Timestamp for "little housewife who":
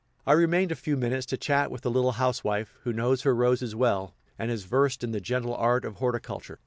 1.91-2.91